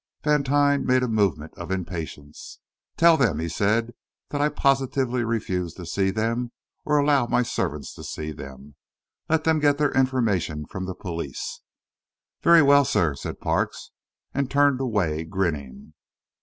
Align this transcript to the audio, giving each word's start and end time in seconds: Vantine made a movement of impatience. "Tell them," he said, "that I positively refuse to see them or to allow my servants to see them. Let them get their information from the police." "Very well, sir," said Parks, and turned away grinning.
Vantine 0.23 0.83
made 0.83 1.03
a 1.03 1.07
movement 1.07 1.53
of 1.59 1.69
impatience. 1.69 2.57
"Tell 2.97 3.17
them," 3.17 3.37
he 3.37 3.47
said, 3.47 3.93
"that 4.29 4.41
I 4.41 4.49
positively 4.49 5.23
refuse 5.23 5.75
to 5.75 5.85
see 5.85 6.09
them 6.09 6.53
or 6.83 6.97
to 6.97 7.03
allow 7.05 7.27
my 7.27 7.43
servants 7.43 7.93
to 7.93 8.03
see 8.03 8.31
them. 8.31 8.73
Let 9.29 9.43
them 9.43 9.59
get 9.59 9.77
their 9.77 9.91
information 9.91 10.65
from 10.65 10.87
the 10.87 10.95
police." 10.95 11.61
"Very 12.41 12.63
well, 12.63 12.83
sir," 12.83 13.13
said 13.13 13.39
Parks, 13.41 13.91
and 14.33 14.49
turned 14.49 14.81
away 14.81 15.23
grinning. 15.23 15.93